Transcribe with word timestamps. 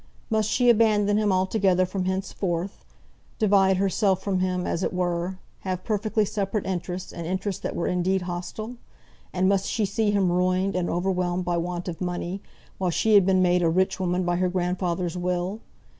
Must 0.31 0.49
she 0.49 0.67
abandon 0.71 1.17
him 1.17 1.31
altogether 1.31 1.85
from 1.85 2.05
henceforth; 2.05 2.83
divide 3.37 3.77
herself 3.77 4.23
from 4.23 4.39
him, 4.39 4.65
as 4.65 4.81
it 4.81 4.93
were; 4.93 5.37
have 5.59 5.83
perfectly 5.83 6.25
separate 6.25 6.65
interests, 6.65 7.13
and 7.13 7.27
interests 7.27 7.61
that 7.61 7.75
were 7.75 7.85
indeed 7.85 8.23
hostile? 8.23 8.77
and 9.31 9.47
must 9.47 9.67
she 9.67 9.85
see 9.85 10.09
him 10.09 10.31
ruined 10.31 10.75
and 10.75 10.89
overwhelmed 10.89 11.45
by 11.45 11.57
want 11.57 11.87
of 11.87 12.01
money, 12.01 12.41
while 12.79 12.89
she 12.89 13.13
had 13.13 13.27
been 13.27 13.43
made 13.43 13.61
a 13.61 13.69
rich 13.69 13.99
woman 13.99 14.23
by 14.23 14.37
her 14.37 14.49
grandfather's 14.49 15.19
will? 15.19 15.59